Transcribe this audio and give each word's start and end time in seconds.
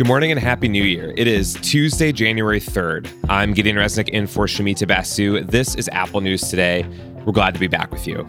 Good 0.00 0.06
morning 0.06 0.30
and 0.30 0.40
Happy 0.40 0.66
New 0.66 0.82
Year. 0.82 1.12
It 1.14 1.26
is 1.26 1.58
Tuesday, 1.60 2.10
January 2.10 2.58
3rd. 2.58 3.06
I'm 3.28 3.52
Gideon 3.52 3.76
Resnick 3.76 4.08
in 4.08 4.26
for 4.26 4.46
Shumita 4.46 4.88
Basu. 4.88 5.44
This 5.44 5.74
is 5.74 5.90
Apple 5.92 6.22
News 6.22 6.48
Today. 6.48 6.86
We're 7.26 7.34
glad 7.34 7.52
to 7.52 7.60
be 7.60 7.66
back 7.66 7.92
with 7.92 8.06
you. 8.06 8.26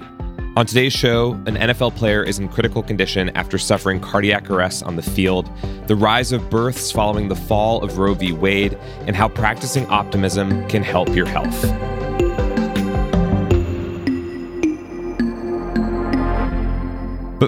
On 0.58 0.66
today's 0.66 0.92
show, 0.92 1.32
an 1.46 1.56
NFL 1.56 1.96
player 1.96 2.24
is 2.24 2.40
in 2.40 2.50
critical 2.50 2.84
condition 2.84 3.30
after 3.38 3.58
suffering 3.58 4.02
cardiac 4.02 4.52
arrest 4.52 4.84
on 4.84 4.98
the 4.98 5.02
field, 5.02 5.50
the 5.88 5.96
rise 5.96 6.34
of 6.34 6.50
births 6.50 6.92
following 6.92 7.30
the 7.30 7.38
fall 7.38 7.82
of 7.82 7.98
Roe 7.98 8.16
v. 8.16 8.34
Wade, 8.34 8.78
and 9.08 9.16
how 9.16 9.30
practicing 9.30 9.86
optimism 9.86 10.68
can 10.68 10.84
help 10.84 11.08
your 11.16 11.26
health. 11.26 12.01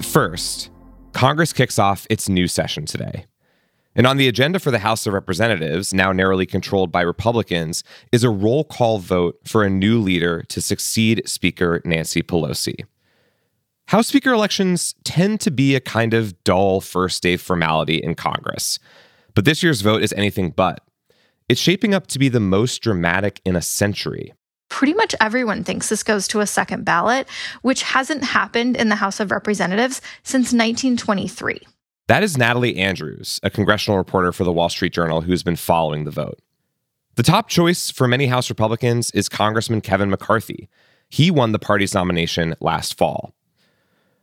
But 0.04 0.10
first, 0.10 0.70
Congress 1.14 1.54
kicks 1.54 1.80
off 1.80 2.06
its 2.10 2.28
new 2.28 2.50
session 2.50 2.86
today. 2.86 3.26
And 3.96 4.06
on 4.06 4.18
the 4.18 4.28
agenda 4.28 4.60
for 4.60 4.70
the 4.70 4.80
House 4.80 5.08
of 5.08 5.14
Representatives, 5.14 5.94
now 5.94 6.12
narrowly 6.12 6.46
controlled 6.46 6.92
by 6.92 7.00
Republicans, 7.00 7.86
is 8.12 8.22
a 8.22 8.30
roll 8.30 8.66
call 8.66 9.00
vote 9.00 9.40
for 9.46 9.64
a 9.64 9.70
new 9.70 10.02
leader 10.02 10.44
to 10.50 10.62
succeed 10.62 11.22
Speaker 11.26 11.82
Nancy 11.86 12.22
Pelosi. 12.22 12.84
House 13.88 14.08
Speaker 14.08 14.34
elections 14.34 14.94
tend 15.06 15.40
to 15.40 15.52
be 15.52 15.74
a 15.74 15.80
kind 15.80 16.14
of 16.14 16.44
dull 16.44 16.82
first 16.82 17.24
day 17.24 17.38
formality 17.38 17.96
in 17.96 18.14
Congress, 18.14 18.80
but 19.36 19.46
this 19.46 19.64
year's 19.64 19.80
vote 19.80 20.04
is 20.04 20.12
anything 20.18 20.50
but. 20.50 20.82
It's 21.48 21.62
shaping 21.62 21.94
up 21.94 22.08
to 22.08 22.20
be 22.20 22.28
the 22.28 22.42
most 22.42 22.82
dramatic 22.82 23.40
in 23.46 23.56
a 23.56 23.62
century. 23.62 24.34
Pretty 24.74 24.96
much 24.96 25.14
everyone 25.22 25.64
thinks 25.64 25.90
this 25.90 26.02
goes 26.02 26.28
to 26.30 26.40
a 26.40 26.48
second 26.48 26.84
ballot, 26.84 27.30
which 27.62 27.84
hasn't 27.84 28.24
happened 28.24 28.76
in 28.76 28.90
the 28.90 28.96
House 28.96 29.20
of 29.20 29.30
Representatives 29.30 30.02
since 30.24 30.46
1923. 30.46 31.62
That 32.08 32.24
is 32.24 32.40
Natalie 32.40 32.78
Andrews, 32.78 33.40
a 33.44 33.52
congressional 33.52 34.00
reporter 34.00 34.32
for 34.32 34.44
the 34.44 34.52
Wall 34.52 34.70
Street 34.70 34.92
Journal 34.92 35.22
who's 35.22 35.44
been 35.44 35.58
following 35.58 36.06
the 36.06 36.12
vote. 36.12 36.40
The 37.18 37.22
top 37.22 37.50
choice 37.50 37.92
for 37.92 38.08
many 38.08 38.26
House 38.26 38.50
Republicans 38.50 39.12
is 39.12 39.30
Congressman 39.30 39.82
Kevin 39.82 40.10
McCarthy. 40.10 40.68
He 41.08 41.30
won 41.30 41.52
the 41.52 41.60
party's 41.60 41.94
nomination 41.94 42.56
last 42.60 42.98
fall. 42.98 43.36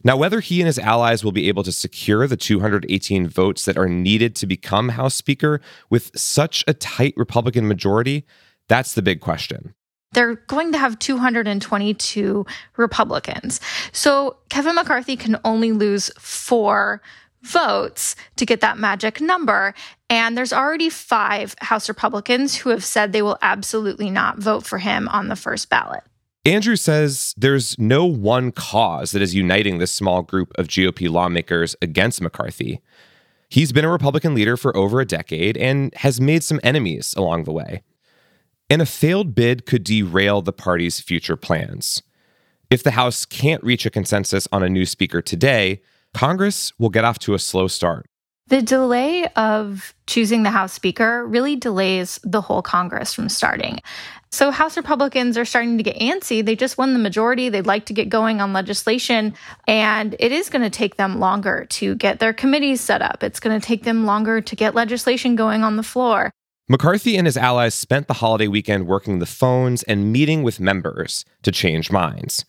Now, 0.02 0.16
whether 0.16 0.40
he 0.40 0.60
and 0.60 0.66
his 0.66 0.80
allies 0.80 1.22
will 1.22 1.30
be 1.30 1.46
able 1.46 1.62
to 1.62 1.70
secure 1.70 2.26
the 2.26 2.36
218 2.36 3.28
votes 3.28 3.66
that 3.66 3.78
are 3.78 3.88
needed 3.88 4.34
to 4.34 4.48
become 4.48 4.88
House 4.88 5.14
Speaker 5.14 5.60
with 5.90 6.10
such 6.18 6.64
a 6.66 6.74
tight 6.74 7.14
Republican 7.16 7.68
majority, 7.68 8.26
that's 8.66 8.94
the 8.94 9.02
big 9.02 9.20
question 9.20 9.74
they're 10.12 10.36
going 10.36 10.72
to 10.72 10.78
have 10.78 10.98
222 10.98 12.47
Republicans. 12.77 13.61
So 13.92 14.36
Kevin 14.48 14.75
McCarthy 14.75 15.16
can 15.16 15.39
only 15.44 15.72
lose 15.72 16.11
four 16.19 17.00
votes 17.42 18.16
to 18.36 18.44
get 18.44 18.61
that 18.61 18.78
magic 18.78 19.20
number. 19.20 19.75
And 20.08 20.36
there's 20.36 20.53
already 20.53 20.91
five 20.91 21.55
House 21.61 21.88
Republicans 21.88 22.56
who 22.56 22.70
have 22.70 22.84
said 22.84 23.12
they 23.12 23.22
will 23.22 23.38
absolutely 23.41 24.11
not 24.11 24.38
vote 24.38 24.66
for 24.66 24.78
him 24.78 25.08
on 25.08 25.28
the 25.28 25.36
first 25.36 25.70
ballot. 25.70 26.03
Andrews 26.44 26.83
says 26.83 27.34
there's 27.36 27.78
no 27.78 28.06
one 28.06 28.50
cause 28.50 29.12
that 29.12 29.22
is 29.22 29.34
uniting 29.34 29.78
this 29.78 29.92
small 29.92 30.22
group 30.22 30.53
of 30.56 30.69
GOP 30.69 31.11
lawmakers 31.11 31.77
against 31.83 32.20
McCarthy. 32.20 32.81
He's 33.48 33.72
been 33.72 33.84
a 33.84 33.91
Republican 33.91 34.34
leader 34.34 34.56
for 34.56 34.75
over 34.77 35.00
a 35.00 35.06
decade 35.06 35.56
and 35.56 35.94
has 35.97 36.20
made 36.20 36.42
some 36.42 36.61
enemies 36.62 37.14
along 37.16 37.44
the 37.44 37.53
way. 37.53 37.83
And 38.70 38.80
a 38.80 38.86
failed 38.86 39.34
bid 39.34 39.66
could 39.66 39.82
derail 39.82 40.42
the 40.42 40.52
party's 40.52 41.00
future 41.00 41.36
plans. 41.36 42.04
If 42.70 42.84
the 42.84 42.92
House 42.92 43.24
can't 43.26 43.64
reach 43.64 43.84
a 43.84 43.90
consensus 43.90 44.46
on 44.52 44.62
a 44.62 44.68
new 44.68 44.86
speaker 44.86 45.20
today, 45.20 45.82
Congress 46.14 46.72
will 46.78 46.88
get 46.88 47.04
off 47.04 47.18
to 47.20 47.34
a 47.34 47.38
slow 47.41 47.66
start. 47.66 48.06
The 48.46 48.62
delay 48.62 49.26
of 49.34 49.94
choosing 50.06 50.44
the 50.44 50.50
House 50.50 50.72
Speaker 50.72 51.26
really 51.26 51.56
delays 51.56 52.20
the 52.25 52.41
whole 52.41 52.62
Congress 52.62 53.12
from 53.12 53.28
starting. 53.28 53.81
So, 54.32 54.53
House 54.53 54.76
Republicans 54.76 55.37
are 55.37 55.44
starting 55.44 55.76
to 55.76 55.84
get 55.84 55.97
antsy. 55.97 56.44
They 56.44 56.54
just 56.54 56.78
won 56.78 56.92
the 56.92 56.98
majority. 57.00 57.48
They'd 57.48 57.66
like 57.66 57.87
to 57.87 57.92
get 57.92 58.08
going 58.08 58.41
on 58.41 58.52
legislation. 58.52 59.34
And 59.66 60.14
it 60.19 60.31
is 60.31 60.48
going 60.48 60.62
to 60.62 60.70
take 60.70 60.97
them 60.97 61.19
longer 61.19 61.66
to 61.70 61.97
get 61.97 62.20
their 62.20 62.32
committees 62.32 62.81
set 62.81 63.02
up. 63.02 63.22
It's 63.22 63.41
going 63.41 63.58
to 63.58 63.64
take 63.64 63.82
them 63.82 64.04
longer 64.04 64.41
to 64.41 64.56
get 64.56 64.75
legislation 64.75 65.34
going 65.34 65.64
on 65.64 65.76
the 65.76 65.82
floor. 65.82 66.32
McCarthy 66.70 67.16
and 67.16 67.26
his 67.26 67.36
allies 67.36 67.75
spent 67.75 68.06
the 68.06 68.14
holiday 68.14 68.47
weekend 68.47 68.86
working 68.86 69.19
the 69.19 69.26
phones 69.26 69.82
and 69.82 70.12
meeting 70.12 70.44
with 70.44 70.60
members 70.60 71.25
to 71.42 71.50
change 71.50 71.91
minds. 71.91 72.44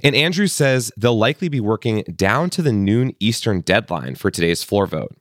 And 0.00 0.14
Andrews 0.14 0.52
says 0.52 0.92
they'll 0.96 1.18
likely 1.18 1.48
be 1.48 1.58
working 1.58 2.04
down 2.14 2.50
to 2.50 2.62
the 2.62 2.70
noon 2.70 3.16
Eastern 3.18 3.62
deadline 3.62 4.14
for 4.14 4.30
today's 4.30 4.62
floor 4.62 4.86
vote. 4.86 5.16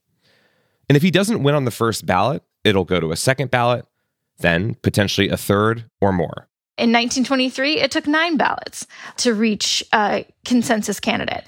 And 0.88 0.96
if 0.96 1.02
he 1.02 1.10
doesn't 1.10 1.42
win 1.42 1.56
on 1.56 1.66
the 1.66 1.72
first 1.72 2.06
ballot, 2.06 2.44
it'll 2.64 2.86
go 2.86 3.00
to 3.00 3.12
a 3.12 3.16
second 3.16 3.50
ballot, 3.50 3.88
then 4.38 4.76
potentially 4.84 5.30
a 5.30 5.38
third 5.38 5.90
or 6.00 6.14
more. 6.14 6.48
In 6.78 6.92
1923, 6.92 7.80
it 7.80 7.90
took 7.90 8.06
nine 8.06 8.38
ballots 8.38 8.86
to 9.18 9.34
reach 9.34 9.84
a 9.94 10.26
consensus 10.46 11.00
candidate. 11.00 11.44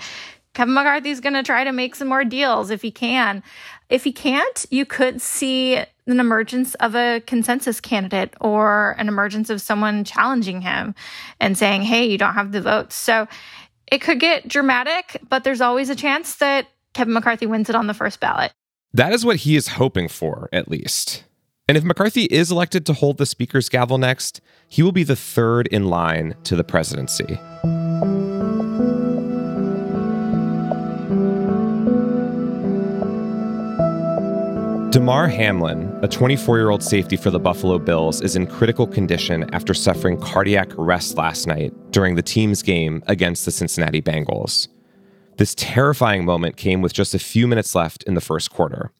Kevin 0.55 0.73
McCarthy's 0.73 1.19
going 1.19 1.33
to 1.33 1.43
try 1.43 1.66
to 1.66 1.73
make 1.73 1.95
some 1.95 2.07
more 2.07 2.23
deals 2.23 2.71
if 2.71 2.81
he 2.81 2.89
can. 2.89 3.43
If 3.89 4.05
he 4.05 4.11
can't, 4.13 4.66
you 4.71 4.85
could 4.85 5.21
see 5.21 5.75
an 5.75 6.19
emergence 6.19 6.75
of 6.75 6.95
a 6.95 7.21
consensus 7.27 7.81
candidate 7.81 8.33
or 8.39 8.95
an 8.97 9.09
emergence 9.09 9.49
of 9.49 9.61
someone 9.61 10.05
challenging 10.05 10.61
him 10.61 10.95
and 11.41 11.57
saying, 11.57 11.81
hey, 11.81 12.05
you 12.05 12.17
don't 12.17 12.35
have 12.35 12.53
the 12.53 12.61
votes. 12.61 12.95
So 12.95 13.27
it 13.91 13.99
could 13.99 14.19
get 14.19 14.47
dramatic, 14.47 15.21
but 15.29 15.43
there's 15.43 15.61
always 15.61 15.89
a 15.89 15.95
chance 15.95 16.35
that 16.35 16.67
Kevin 16.93 17.13
McCarthy 17.13 17.45
wins 17.45 17.69
it 17.69 17.75
on 17.75 17.87
the 17.87 17.93
first 17.93 18.22
ballot. 18.22 18.53
That 18.93 19.11
is 19.11 19.25
what 19.25 19.37
he 19.37 19.57
is 19.57 19.67
hoping 19.67 20.07
for, 20.07 20.47
at 20.53 20.69
least. 20.69 21.25
And 21.67 21.77
if 21.77 21.83
McCarthy 21.83 22.25
is 22.25 22.49
elected 22.49 22.85
to 22.85 22.93
hold 22.93 23.17
the 23.17 23.25
Speaker's 23.25 23.67
gavel 23.67 23.97
next, 23.97 24.39
he 24.69 24.81
will 24.81 24.93
be 24.93 25.03
the 25.03 25.17
third 25.17 25.67
in 25.67 25.89
line 25.89 26.35
to 26.45 26.55
the 26.55 26.63
presidency. 26.63 27.37
Damar 35.05 35.27
Hamlin, 35.27 35.99
a 36.01 36.07
24 36.07 36.57
year 36.57 36.71
old 36.71 36.81
safety 36.81 37.16
for 37.16 37.29
the 37.29 37.38
Buffalo 37.38 37.77
Bills, 37.77 38.21
is 38.21 38.35
in 38.35 38.47
critical 38.47 38.88
condition 38.88 39.47
after 39.53 39.71
suffering 39.71 40.19
cardiac 40.19 40.73
arrest 40.79 41.16
last 41.16 41.45
night 41.45 41.71
during 41.91 42.16
the 42.16 42.23
team's 42.23 42.63
game 42.63 43.03
against 43.05 43.45
the 43.45 43.51
Cincinnati 43.51 44.01
Bengals. 44.01 44.67
This 45.38 45.53
terrifying 45.53 46.25
moment 46.25 46.57
came 46.57 46.81
with 46.81 46.91
just 46.91 47.13
a 47.13 47.19
few 47.19 47.47
minutes 47.47 47.75
left 47.75 48.01
in 48.05 48.16
the 48.16 48.19
first 48.19 48.49
quarter. 48.49 48.91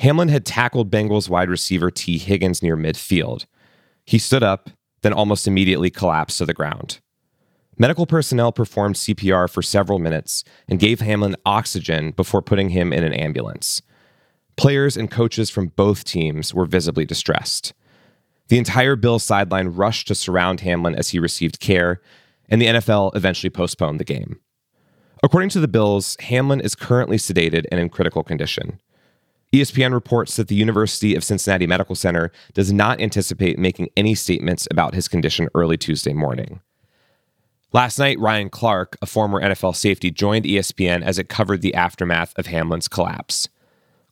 Hamlin 0.00 0.28
had 0.28 0.44
tackled 0.44 0.90
Bengals 0.90 1.30
wide 1.30 1.48
receiver 1.48 1.90
Tee 1.90 2.18
Higgins 2.18 2.62
near 2.62 2.76
midfield. 2.76 3.46
He 4.04 4.18
stood 4.18 4.42
up, 4.42 4.68
then 5.00 5.14
almost 5.14 5.48
immediately 5.48 5.88
collapsed 5.88 6.36
to 6.36 6.44
the 6.44 6.52
ground. 6.52 7.00
Medical 7.78 8.04
personnel 8.04 8.52
performed 8.52 8.96
CPR 8.96 9.48
for 9.48 9.62
several 9.62 10.00
minutes 10.00 10.44
and 10.68 10.78
gave 10.78 11.00
Hamlin 11.00 11.34
oxygen 11.46 12.10
before 12.10 12.42
putting 12.42 12.68
him 12.68 12.92
in 12.92 13.04
an 13.04 13.14
ambulance. 13.14 13.80
Players 14.56 14.96
and 14.96 15.10
coaches 15.10 15.50
from 15.50 15.68
both 15.76 16.04
teams 16.04 16.54
were 16.54 16.64
visibly 16.64 17.04
distressed. 17.04 17.74
The 18.48 18.58
entire 18.58 18.96
Bills 18.96 19.22
sideline 19.22 19.68
rushed 19.68 20.08
to 20.08 20.14
surround 20.14 20.60
Hamlin 20.60 20.94
as 20.94 21.10
he 21.10 21.18
received 21.18 21.60
care, 21.60 22.00
and 22.48 22.62
the 22.62 22.66
NFL 22.66 23.14
eventually 23.14 23.50
postponed 23.50 24.00
the 24.00 24.04
game. 24.04 24.40
According 25.22 25.50
to 25.50 25.60
the 25.60 25.68
Bills, 25.68 26.16
Hamlin 26.20 26.60
is 26.60 26.74
currently 26.74 27.16
sedated 27.16 27.64
and 27.70 27.80
in 27.80 27.88
critical 27.88 28.22
condition. 28.22 28.80
ESPN 29.52 29.92
reports 29.92 30.36
that 30.36 30.48
the 30.48 30.54
University 30.54 31.14
of 31.14 31.24
Cincinnati 31.24 31.66
Medical 31.66 31.94
Center 31.94 32.30
does 32.54 32.72
not 32.72 33.00
anticipate 33.00 33.58
making 33.58 33.88
any 33.96 34.14
statements 34.14 34.66
about 34.70 34.94
his 34.94 35.08
condition 35.08 35.48
early 35.54 35.76
Tuesday 35.76 36.12
morning. 36.12 36.60
Last 37.72 37.98
night, 37.98 38.18
Ryan 38.18 38.48
Clark, 38.48 38.96
a 39.02 39.06
former 39.06 39.40
NFL 39.40 39.76
safety, 39.76 40.10
joined 40.10 40.44
ESPN 40.44 41.02
as 41.02 41.18
it 41.18 41.28
covered 41.28 41.62
the 41.62 41.74
aftermath 41.74 42.32
of 42.38 42.46
Hamlin's 42.46 42.88
collapse. 42.88 43.48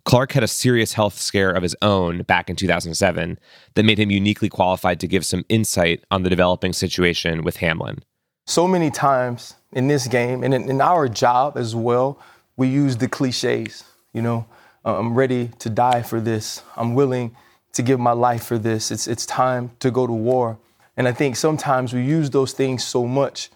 Clark 0.04 0.32
had 0.32 0.42
a 0.42 0.48
serious 0.48 0.92
health 0.92 1.18
scare 1.18 1.50
of 1.50 1.62
his 1.62 1.74
own 1.80 2.22
back 2.22 2.50
in 2.50 2.56
2007 2.56 3.38
that 3.74 3.82
made 3.84 3.98
him 3.98 4.10
uniquely 4.10 4.50
qualified 4.50 5.00
to 5.00 5.06
give 5.06 5.24
some 5.24 5.44
insight 5.48 6.04
on 6.10 6.22
the 6.22 6.30
developing 6.30 6.74
situation 6.74 7.42
with 7.42 7.56
Hamlin. 7.56 8.02
So 8.46 8.68
many 8.68 8.90
times 8.90 9.54
in 9.72 9.88
this 9.88 10.06
game 10.06 10.42
and 10.42 10.52
in, 10.52 10.80
our 10.82 11.08
job 11.08 11.56
as 11.56 11.74
well, 11.74 12.20
we 12.56 12.68
use 12.68 12.98
the 12.98 13.08
cliches. 13.08 13.84
You 14.12 14.20
know, 14.20 14.46
uh, 14.84 14.98
I'm 14.98 15.14
ready 15.14 15.48
to 15.60 15.70
die 15.70 16.02
for 16.02 16.20
this. 16.20 16.62
I'm 16.76 16.94
willing 16.94 17.34
to 17.72 17.82
give 17.82 17.98
my 17.98 18.12
life 18.12 18.44
for 18.44 18.58
this. 18.58 18.90
It's, 18.90 19.08
it's 19.08 19.24
time 19.24 19.70
to 19.80 19.90
go 19.90 20.06
to 20.06 20.12
war. 20.12 20.58
And 20.98 21.08
I 21.08 21.12
think 21.12 21.36
sometimes 21.36 21.94
we 21.94 22.04
use 22.04 22.28
those 22.28 22.52
things 22.52 22.84
so 22.84 23.06
much, 23.06 23.50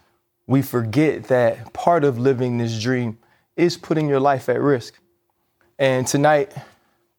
we 0.47 0.63
forget 0.63 1.25
that 1.25 1.75
part 1.75 2.05
of 2.05 2.19
living 2.19 2.57
this 2.57 2.83
dream 2.83 3.19
is 3.55 3.77
putting 3.77 4.09
your 4.09 4.19
life 4.19 4.49
at 4.49 4.61
risk. 4.61 4.99
And 5.79 6.07
tonight, 6.07 6.53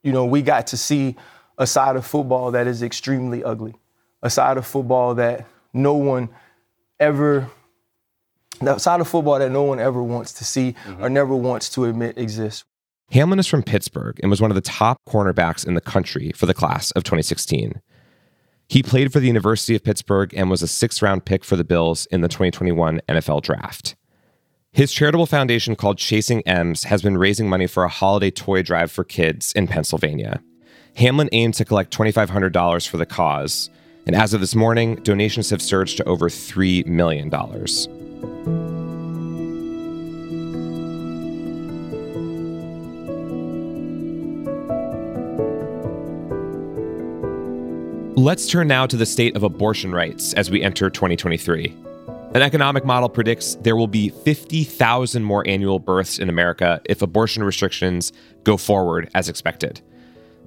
you 0.03 0.11
know, 0.11 0.25
we 0.25 0.41
got 0.41 0.67
to 0.67 0.77
see 0.77 1.15
a 1.57 1.67
side 1.67 1.95
of 1.95 2.05
football 2.05 2.51
that 2.51 2.67
is 2.67 2.83
extremely 2.83 3.43
ugly, 3.43 3.75
a 4.21 4.29
side 4.29 4.57
of 4.57 4.65
football 4.65 5.15
that 5.15 5.45
no 5.73 5.93
one 5.93 6.29
ever 6.99 7.49
the 8.61 8.77
side 8.77 8.99
of 8.99 9.07
football 9.07 9.39
that 9.39 9.51
no 9.51 9.63
one 9.63 9.79
ever 9.79 10.03
wants 10.03 10.33
to 10.33 10.43
see 10.43 10.75
mm-hmm. 10.85 11.03
or 11.03 11.09
never 11.09 11.35
wants 11.35 11.69
to 11.69 11.85
admit 11.85 12.17
exists. 12.17 12.65
Hamlin 13.11 13.39
is 13.39 13.47
from 13.47 13.63
Pittsburgh 13.63 14.19
and 14.21 14.29
was 14.29 14.41
one 14.41 14.51
of 14.51 14.55
the 14.55 14.61
top 14.61 14.97
cornerbacks 15.07 15.65
in 15.65 15.73
the 15.73 15.81
country 15.81 16.31
for 16.35 16.45
the 16.45 16.53
class 16.53 16.91
of 16.91 17.03
2016. 17.03 17.81
He 18.67 18.83
played 18.83 19.11
for 19.11 19.19
the 19.19 19.27
University 19.27 19.75
of 19.75 19.83
Pittsburgh 19.83 20.33
and 20.35 20.49
was 20.49 20.61
a 20.61 20.67
sixth 20.67 21.01
round 21.01 21.25
pick 21.25 21.43
for 21.43 21.55
the 21.55 21.63
Bills 21.63 22.05
in 22.07 22.21
the 22.21 22.27
2021 22.27 23.01
NFL 23.07 23.41
Draft. 23.41 23.95
His 24.71 24.91
charitable 24.91 25.25
foundation 25.25 25.75
called 25.75 25.97
Chasing 25.97 26.47
M's 26.47 26.83
has 26.83 27.01
been 27.01 27.17
raising 27.17 27.49
money 27.49 27.65
for 27.65 27.83
a 27.83 27.89
holiday 27.89 28.29
toy 28.29 28.61
drive 28.61 28.91
for 28.91 29.03
kids 29.03 29.51
in 29.53 29.67
Pennsylvania. 29.67 30.43
Hamlin 30.95 31.27
aimed 31.31 31.55
to 31.55 31.65
collect 31.65 31.91
$2,500 31.91 32.87
for 32.87 32.97
the 32.97 33.05
cause, 33.07 33.71
and 34.05 34.15
as 34.15 34.35
of 34.35 34.41
this 34.41 34.53
morning, 34.53 34.97
donations 34.97 35.49
have 35.49 35.61
surged 35.61 35.97
to 35.97 36.03
over 36.03 36.29
$3 36.29 36.85
million. 36.85 37.31
Let's 48.15 48.47
turn 48.47 48.67
now 48.67 48.85
to 48.85 48.97
the 48.97 49.05
state 49.07 49.35
of 49.35 49.41
abortion 49.41 49.93
rights 49.93 50.33
as 50.33 50.51
we 50.51 50.61
enter 50.61 50.91
2023. 50.91 51.88
An 52.35 52.43
economic 52.43 52.85
model 52.85 53.09
predicts 53.09 53.55
there 53.55 53.75
will 53.75 53.87
be 53.87 54.09
50,000 54.09 55.23
more 55.23 55.47
annual 55.47 55.79
births 55.79 56.19
in 56.19 56.29
America 56.29 56.79
if 56.85 57.01
abortion 57.01 57.43
restrictions 57.43 58.13
go 58.43 58.55
forward 58.55 59.09
as 59.15 59.29
expected. 59.29 59.81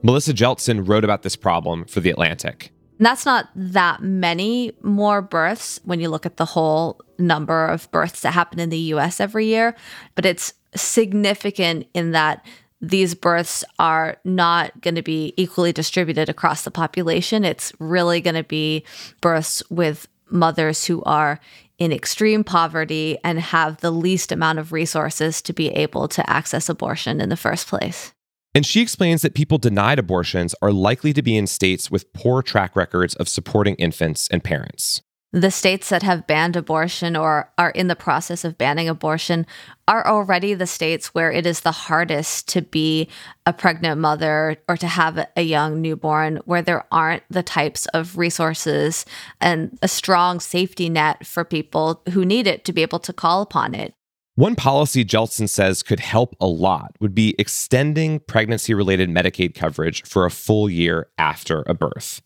Melissa 0.05 0.33
Jeltsen 0.33 0.87
wrote 0.89 1.03
about 1.03 1.23
this 1.23 1.35
problem 1.35 1.85
for 1.87 1.99
The 1.99 2.11
Atlantic. 2.11 2.71
That's 3.01 3.27
not 3.27 3.49
that 3.57 4.01
many 4.01 4.71
more 4.83 5.23
births 5.23 5.81
when 5.83 5.99
you 5.99 6.09
look 6.09 6.25
at 6.25 6.37
the 6.37 6.45
whole 6.45 7.01
number 7.19 7.67
of 7.67 7.91
births 7.91 8.21
that 8.21 8.31
happen 8.31 8.61
in 8.61 8.69
the 8.69 8.79
US 8.95 9.19
every 9.19 9.47
year, 9.47 9.75
but 10.15 10.25
it's 10.25 10.55
significant 10.77 11.89
in 11.95 12.13
that 12.13 12.47
these 12.81 13.17
births 13.17 13.65
are 13.81 14.19
not 14.25 14.81
going 14.81 14.95
to 14.95 15.03
be 15.03 15.35
equally 15.37 15.73
distributed 15.73 16.29
across 16.29 16.63
the 16.63 16.71
population. 16.71 17.45
It's 17.45 17.73
really 17.81 18.21
going 18.21 18.37
to 18.37 18.45
be 18.45 18.85
births 19.21 19.65
with 19.69 20.07
mothers 20.33 20.85
who 20.85 21.03
are 21.05 21.39
in 21.83 21.91
extreme 21.91 22.45
poverty 22.45 23.19
and 23.25 23.41
have 23.41 23.79
the 23.79 23.91
least 23.91 24.31
amount 24.31 24.61
of 24.61 24.71
resources 24.71 25.43
to 25.43 25.53
be 25.53 25.69
able 25.71 26.07
to 26.07 26.31
access 26.31 26.69
abortion 26.69 27.21
in 27.21 27.29
the 27.29 27.37
first 27.37 27.67
place. 27.67 28.13
And 28.55 28.65
she 28.65 28.81
explains 28.81 29.23
that 29.23 29.35
people 29.35 29.59
denied 29.59 29.99
abortions 29.99 30.55
are 30.63 30.71
likely 30.71 31.13
to 31.13 31.23
be 31.23 31.37
in 31.37 31.49
states 31.49 31.91
with 31.91 32.13
poor 32.13 32.41
track 32.41 32.77
records 32.77 33.17
of 33.17 33.29
supporting 33.29 33.75
infants 33.77 34.29
and 34.29 34.45
parents 34.45 35.03
the 35.33 35.51
states 35.51 35.89
that 35.89 36.03
have 36.03 36.27
banned 36.27 36.57
abortion 36.57 37.17
or 37.17 37.51
are 37.57 37.71
in 37.71 37.89
the 37.89 37.97
process 37.97 38.45
of 38.45 38.59
banning 38.59 38.89
abortion 38.89 39.47
are 39.89 40.07
already 40.07 40.53
the 40.53 40.67
states 40.67 41.15
where 41.15 41.33
it 41.33 41.47
is 41.47 41.61
the 41.61 41.73
hardest 41.73 42.49
to 42.49 42.61
be 42.61 43.09
a 43.47 43.53
pregnant 43.53 43.99
mother 43.99 44.59
or 44.69 44.77
to 44.77 44.87
have 44.87 45.27
a 45.35 45.43
young 45.43 45.81
newborn, 45.81 46.39
where 46.45 46.61
there 46.61 46.85
aren't 46.93 47.23
the 47.31 47.43
types 47.43 47.87
of 47.87 48.19
resources 48.19 49.07
and 49.41 49.79
a 49.81 49.89
strong 49.89 50.39
safety 50.39 50.91
net 50.91 51.27
for 51.27 51.45
people 51.45 52.03
who 52.11 52.27
need 52.27 52.47
it 52.47 52.65
to 52.67 52.73
be 52.73 52.83
able 52.83 52.99
to 52.99 53.13
call 53.13 53.41
upon 53.41 53.75
it. 53.75 53.95
One 54.35 54.55
policy 54.55 55.05
Jeltsen 55.05 55.49
says 55.49 55.83
could 55.83 56.01
help 56.01 56.37
a 56.41 56.47
lot 56.47 56.93
would 57.01 57.15
be 57.15 57.35
extending 57.39 58.21
pregnancy 58.21 58.75
related 58.75 59.11
Medicaid 59.11 59.55
coverage 59.55 60.03
for 60.05 60.27
a 60.27 60.31
full 60.31 60.69
year 60.69 61.09
after 61.19 61.63
a 61.67 61.75
birth. 61.75 62.23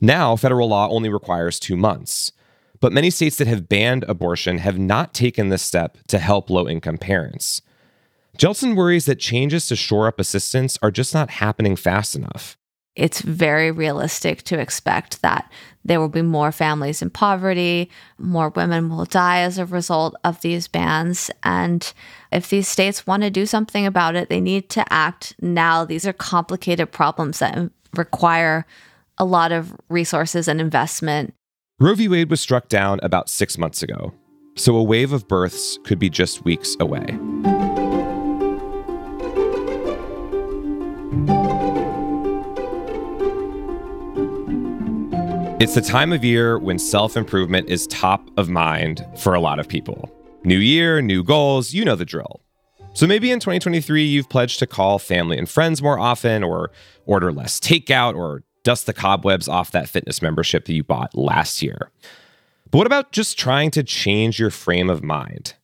Now, 0.00 0.36
federal 0.36 0.68
law 0.68 0.88
only 0.88 1.08
requires 1.08 1.58
two 1.58 1.76
months. 1.76 2.32
But 2.80 2.92
many 2.92 3.10
states 3.10 3.36
that 3.36 3.46
have 3.46 3.68
banned 3.68 4.04
abortion 4.04 4.58
have 4.58 4.78
not 4.78 5.14
taken 5.14 5.48
this 5.48 5.62
step 5.62 5.96
to 6.08 6.18
help 6.18 6.50
low 6.50 6.68
income 6.68 6.98
parents. 6.98 7.62
Jeltsen 8.36 8.74
worries 8.74 9.06
that 9.06 9.20
changes 9.20 9.66
to 9.68 9.76
shore 9.76 10.08
up 10.08 10.18
assistance 10.18 10.78
are 10.82 10.90
just 10.90 11.14
not 11.14 11.30
happening 11.30 11.76
fast 11.76 12.14
enough. 12.14 12.58
It's 12.96 13.22
very 13.22 13.70
realistic 13.70 14.42
to 14.44 14.58
expect 14.58 15.22
that 15.22 15.50
there 15.84 16.00
will 16.00 16.08
be 16.08 16.22
more 16.22 16.52
families 16.52 17.02
in 17.02 17.10
poverty, 17.10 17.90
more 18.18 18.50
women 18.50 18.88
will 18.88 19.04
die 19.04 19.40
as 19.40 19.58
a 19.58 19.66
result 19.66 20.14
of 20.22 20.40
these 20.42 20.68
bans. 20.68 21.30
And 21.42 21.92
if 22.30 22.50
these 22.50 22.68
states 22.68 23.06
want 23.06 23.22
to 23.24 23.30
do 23.30 23.46
something 23.46 23.84
about 23.84 24.14
it, 24.14 24.28
they 24.28 24.40
need 24.40 24.68
to 24.70 24.92
act 24.92 25.34
now. 25.40 25.84
These 25.84 26.06
are 26.06 26.12
complicated 26.12 26.92
problems 26.92 27.40
that 27.40 27.70
require 27.94 28.64
a 29.18 29.24
lot 29.24 29.52
of 29.52 29.74
resources 29.88 30.48
and 30.48 30.60
investment. 30.60 31.34
Roe 31.80 31.94
v. 31.94 32.08
Wade 32.08 32.30
was 32.30 32.40
struck 32.40 32.68
down 32.68 33.00
about 33.02 33.28
six 33.28 33.58
months 33.58 33.82
ago, 33.82 34.12
so 34.56 34.76
a 34.76 34.82
wave 34.82 35.12
of 35.12 35.28
births 35.28 35.78
could 35.84 35.98
be 35.98 36.08
just 36.08 36.44
weeks 36.44 36.76
away. 36.80 37.18
It's 45.60 45.74
the 45.74 45.80
time 45.80 46.12
of 46.12 46.22
year 46.22 46.58
when 46.58 46.78
self 46.78 47.16
improvement 47.16 47.70
is 47.70 47.86
top 47.86 48.28
of 48.36 48.50
mind 48.50 49.06
for 49.16 49.34
a 49.34 49.40
lot 49.40 49.58
of 49.58 49.66
people. 49.66 50.10
New 50.44 50.58
year, 50.58 51.00
new 51.00 51.24
goals, 51.24 51.72
you 51.72 51.86
know 51.86 51.96
the 51.96 52.04
drill. 52.04 52.42
So 52.92 53.06
maybe 53.06 53.30
in 53.30 53.40
2023, 53.40 54.04
you've 54.04 54.28
pledged 54.28 54.58
to 54.58 54.66
call 54.66 54.98
family 54.98 55.38
and 55.38 55.48
friends 55.48 55.80
more 55.80 55.98
often, 55.98 56.44
or 56.44 56.70
order 57.06 57.32
less 57.32 57.58
takeout, 57.58 58.14
or 58.14 58.42
dust 58.64 58.86
the 58.86 58.92
cobwebs 58.92 59.48
off 59.48 59.70
that 59.70 59.88
fitness 59.88 60.20
membership 60.20 60.64
that 60.64 60.74
you 60.74 60.82
bought 60.82 61.16
last 61.16 61.62
year. 61.62 61.90
But 62.70 62.78
what 62.78 62.86
about 62.86 63.12
just 63.12 63.38
trying 63.38 63.70
to 63.72 63.84
change 63.84 64.40
your 64.40 64.50
frame 64.50 64.90
of 64.90 65.04
mind? 65.04 65.54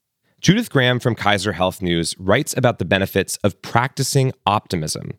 Judith 0.40 0.70
Graham 0.70 1.00
from 1.00 1.14
Kaiser 1.14 1.52
Health 1.52 1.82
News 1.82 2.14
writes 2.18 2.54
about 2.56 2.78
the 2.78 2.84
benefits 2.84 3.36
of 3.38 3.60
practicing 3.60 4.32
optimism. 4.46 5.18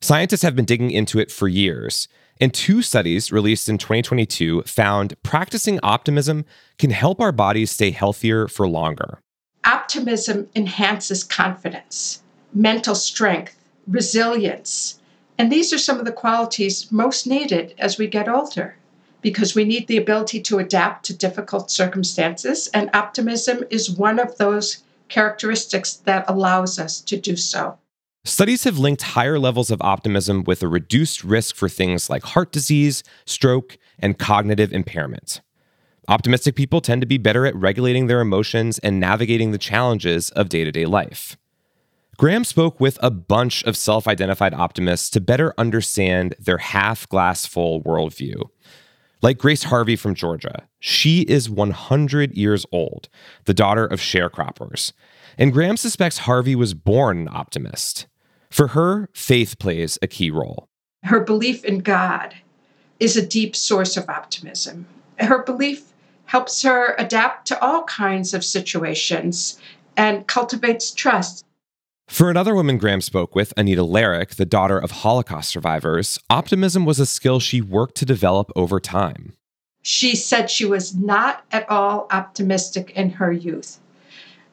Scientists 0.00 0.42
have 0.42 0.54
been 0.54 0.64
digging 0.64 0.90
into 0.90 1.18
it 1.18 1.30
for 1.30 1.48
years, 1.48 2.08
and 2.40 2.54
two 2.54 2.82
studies 2.82 3.32
released 3.32 3.68
in 3.68 3.78
2022 3.78 4.62
found 4.62 5.20
practicing 5.22 5.80
optimism 5.82 6.44
can 6.78 6.90
help 6.90 7.20
our 7.20 7.32
bodies 7.32 7.70
stay 7.70 7.90
healthier 7.90 8.48
for 8.48 8.68
longer. 8.68 9.18
Optimism 9.64 10.48
enhances 10.54 11.24
confidence, 11.24 12.22
mental 12.54 12.94
strength, 12.94 13.58
resilience, 13.86 14.97
and 15.38 15.50
these 15.52 15.72
are 15.72 15.78
some 15.78 15.98
of 15.98 16.04
the 16.04 16.12
qualities 16.12 16.90
most 16.90 17.26
needed 17.26 17.74
as 17.78 17.96
we 17.96 18.06
get 18.06 18.28
older 18.28 18.76
because 19.22 19.54
we 19.54 19.64
need 19.64 19.86
the 19.86 19.96
ability 19.96 20.40
to 20.40 20.58
adapt 20.58 21.04
to 21.06 21.16
difficult 21.16 21.70
circumstances, 21.70 22.68
and 22.68 22.90
optimism 22.94 23.64
is 23.70 23.90
one 23.90 24.18
of 24.18 24.36
those 24.38 24.84
characteristics 25.08 25.94
that 25.94 26.24
allows 26.28 26.78
us 26.78 27.00
to 27.00 27.16
do 27.18 27.36
so. 27.36 27.78
Studies 28.24 28.64
have 28.64 28.78
linked 28.78 29.02
higher 29.02 29.38
levels 29.38 29.70
of 29.70 29.80
optimism 29.80 30.44
with 30.44 30.62
a 30.62 30.68
reduced 30.68 31.24
risk 31.24 31.56
for 31.56 31.68
things 31.68 32.10
like 32.10 32.22
heart 32.22 32.52
disease, 32.52 33.02
stroke, 33.24 33.78
and 33.98 34.18
cognitive 34.18 34.72
impairment. 34.72 35.40
Optimistic 36.08 36.54
people 36.54 36.80
tend 36.80 37.00
to 37.00 37.06
be 37.06 37.18
better 37.18 37.46
at 37.46 37.56
regulating 37.56 38.06
their 38.06 38.20
emotions 38.20 38.78
and 38.80 39.00
navigating 39.00 39.50
the 39.50 39.58
challenges 39.58 40.30
of 40.30 40.48
day 40.48 40.64
to 40.64 40.72
day 40.72 40.84
life. 40.84 41.36
Graham 42.18 42.42
spoke 42.42 42.80
with 42.80 42.98
a 43.00 43.12
bunch 43.12 43.62
of 43.62 43.76
self 43.76 44.08
identified 44.08 44.52
optimists 44.52 45.08
to 45.10 45.20
better 45.20 45.54
understand 45.56 46.34
their 46.40 46.58
half 46.58 47.08
glass 47.08 47.46
full 47.46 47.80
worldview. 47.84 48.42
Like 49.22 49.38
Grace 49.38 49.62
Harvey 49.62 49.94
from 49.94 50.16
Georgia, 50.16 50.66
she 50.80 51.20
is 51.22 51.48
100 51.48 52.36
years 52.36 52.66
old, 52.72 53.08
the 53.44 53.54
daughter 53.54 53.86
of 53.86 54.00
sharecroppers. 54.00 54.92
And 55.38 55.52
Graham 55.52 55.76
suspects 55.76 56.18
Harvey 56.18 56.56
was 56.56 56.74
born 56.74 57.18
an 57.18 57.28
optimist. 57.30 58.08
For 58.50 58.68
her, 58.68 59.08
faith 59.12 59.60
plays 59.60 59.96
a 60.02 60.08
key 60.08 60.32
role. 60.32 60.68
Her 61.04 61.20
belief 61.20 61.64
in 61.64 61.78
God 61.78 62.34
is 62.98 63.16
a 63.16 63.24
deep 63.24 63.54
source 63.54 63.96
of 63.96 64.08
optimism. 64.08 64.86
Her 65.20 65.44
belief 65.44 65.92
helps 66.24 66.62
her 66.62 66.96
adapt 66.98 67.46
to 67.46 67.64
all 67.64 67.84
kinds 67.84 68.34
of 68.34 68.44
situations 68.44 69.60
and 69.96 70.26
cultivates 70.26 70.90
trust. 70.90 71.44
For 72.08 72.30
another 72.30 72.54
woman 72.54 72.78
Graham 72.78 73.02
spoke 73.02 73.34
with, 73.34 73.52
Anita 73.58 73.82
Larrick, 73.82 74.36
the 74.36 74.46
daughter 74.46 74.78
of 74.78 74.90
Holocaust 74.90 75.50
survivors, 75.50 76.18
optimism 76.30 76.86
was 76.86 76.98
a 76.98 77.04
skill 77.04 77.38
she 77.38 77.60
worked 77.60 77.96
to 77.96 78.06
develop 78.06 78.50
over 78.56 78.80
time. 78.80 79.34
She 79.82 80.16
said 80.16 80.50
she 80.50 80.64
was 80.64 80.96
not 80.96 81.44
at 81.52 81.68
all 81.70 82.08
optimistic 82.10 82.90
in 82.96 83.10
her 83.10 83.30
youth. 83.30 83.78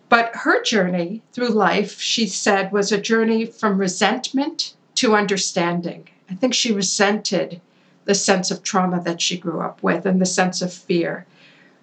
But 0.10 0.36
her 0.36 0.62
journey 0.64 1.24
through 1.32 1.48
life, 1.48 2.00
she 2.00 2.28
said, 2.28 2.74
was 2.74 2.92
a 2.92 3.02
journey 3.02 3.46
from 3.46 3.80
resentment 3.80 4.74
to 4.96 5.16
understanding. 5.16 6.10
I 6.30 6.36
think 6.36 6.54
she 6.54 6.74
resented 6.74 7.62
the 8.04 8.16
sense 8.16 8.52
of 8.52 8.64
trauma 8.64 9.02
that 9.04 9.22
she 9.22 9.38
grew 9.38 9.62
up 9.62 9.82
with 9.82 10.06
and 10.06 10.22
the 10.22 10.26
sense 10.26 10.62
of 10.62 10.74
fear. 10.74 11.26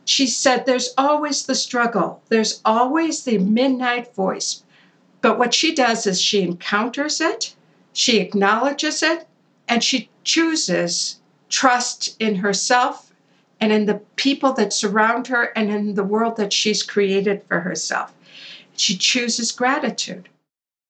She 0.04 0.26
said, 0.26 0.66
There's 0.66 0.92
always 0.98 1.46
the 1.46 1.54
struggle, 1.54 2.20
there's 2.28 2.60
always 2.62 3.24
the 3.24 3.38
midnight 3.38 4.14
voice 4.14 4.62
but 5.22 5.38
what 5.38 5.54
she 5.54 5.74
does 5.74 6.06
is 6.06 6.20
she 6.20 6.42
encounters 6.42 7.20
it, 7.20 7.54
she 7.92 8.18
acknowledges 8.18 9.02
it, 9.02 9.26
and 9.68 9.82
she 9.82 10.10
chooses 10.24 11.20
trust 11.48 12.16
in 12.20 12.36
herself 12.36 13.12
and 13.60 13.72
in 13.72 13.86
the 13.86 14.00
people 14.16 14.52
that 14.54 14.72
surround 14.72 15.28
her 15.28 15.52
and 15.56 15.70
in 15.70 15.94
the 15.94 16.02
world 16.02 16.36
that 16.36 16.52
she's 16.52 16.82
created 16.82 17.42
for 17.44 17.60
herself. 17.60 18.12
She 18.76 18.96
chooses 18.96 19.52
gratitude. 19.52 20.28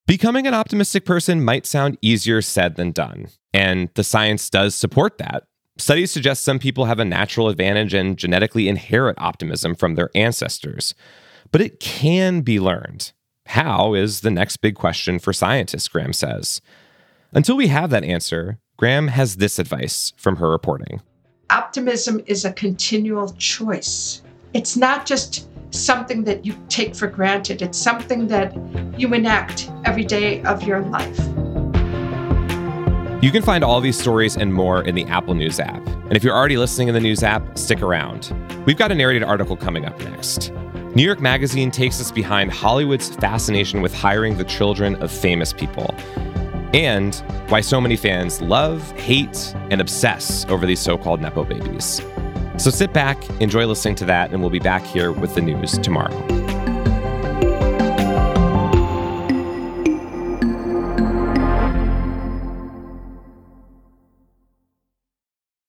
Becoming 0.07 0.47
an 0.47 0.53
optimistic 0.53 1.05
person 1.05 1.45
might 1.45 1.65
sound 1.65 1.97
easier 2.01 2.41
said 2.41 2.75
than 2.75 2.91
done, 2.91 3.27
and 3.53 3.89
the 3.93 4.03
science 4.03 4.49
does 4.49 4.73
support 4.73 5.17
that. 5.19 5.43
Studies 5.77 6.11
suggest 6.11 6.43
some 6.43 6.59
people 6.59 6.85
have 6.85 6.99
a 6.99 7.05
natural 7.05 7.49
advantage 7.49 7.93
and 7.93 8.17
genetically 8.17 8.67
inherit 8.67 9.15
optimism 9.19 9.75
from 9.75 9.95
their 9.95 10.09
ancestors. 10.15 10.93
But 11.51 11.61
it 11.61 11.79
can 11.79 12.41
be 12.41 12.59
learned. 12.59 13.11
How 13.47 13.93
is 13.93 14.21
the 14.21 14.31
next 14.31 14.57
big 14.57 14.75
question 14.75 15.19
for 15.19 15.33
scientists, 15.33 15.87
Graham 15.87 16.13
says. 16.13 16.61
Until 17.33 17.57
we 17.57 17.67
have 17.67 17.89
that 17.89 18.03
answer, 18.03 18.59
Graham 18.77 19.07
has 19.07 19.37
this 19.37 19.59
advice 19.59 20.13
from 20.17 20.37
her 20.37 20.49
reporting 20.49 21.01
Optimism 21.49 22.21
is 22.25 22.45
a 22.45 22.53
continual 22.53 23.33
choice. 23.33 24.23
It's 24.53 24.75
not 24.75 25.05
just 25.05 25.47
something 25.71 26.23
that 26.23 26.45
you 26.45 26.55
take 26.69 26.95
for 26.95 27.07
granted, 27.07 27.61
it's 27.61 27.77
something 27.77 28.27
that 28.27 28.55
you 28.97 29.13
enact 29.13 29.69
every 29.85 30.03
day 30.03 30.41
of 30.43 30.63
your 30.63 30.81
life. 30.81 31.19
You 33.23 33.31
can 33.31 33.41
find 33.41 33.63
all 33.63 33.81
these 33.81 33.97
stories 33.97 34.35
and 34.35 34.53
more 34.53 34.83
in 34.83 34.95
the 34.95 35.05
Apple 35.05 35.33
News 35.33 35.59
app. 35.59 35.85
And 35.87 36.13
if 36.13 36.23
you're 36.23 36.35
already 36.35 36.57
listening 36.57 36.89
in 36.89 36.93
the 36.93 36.99
News 36.99 37.23
app, 37.23 37.57
stick 37.57 37.81
around. 37.81 38.33
We've 38.65 38.77
got 38.77 38.91
a 38.91 38.95
narrated 38.95 39.23
article 39.23 39.55
coming 39.55 39.85
up 39.85 39.97
next. 40.01 40.51
New 40.95 41.01
York 41.03 41.19
Magazine 41.19 41.71
takes 41.71 41.99
us 41.99 42.11
behind 42.11 42.51
Hollywood's 42.51 43.09
fascination 43.15 43.81
with 43.81 43.91
hiring 43.91 44.37
the 44.37 44.43
children 44.43 44.95
of 45.01 45.11
famous 45.11 45.51
people 45.51 45.95
and 46.71 47.15
why 47.47 47.61
so 47.61 47.81
many 47.81 47.95
fans 47.95 48.39
love, 48.41 48.91
hate, 48.91 49.55
and 49.71 49.81
obsess 49.81 50.45
over 50.49 50.67
these 50.67 50.79
so 50.79 50.95
called 50.95 51.19
Nepo 51.19 51.45
babies. 51.45 51.99
So 52.57 52.69
sit 52.69 52.93
back, 52.93 53.27
enjoy 53.41 53.65
listening 53.65 53.95
to 53.95 54.05
that, 54.05 54.31
and 54.31 54.41
we'll 54.41 54.51
be 54.51 54.59
back 54.59 54.83
here 54.83 55.11
with 55.11 55.33
the 55.33 55.41
news 55.41 55.79
tomorrow. 55.79 56.42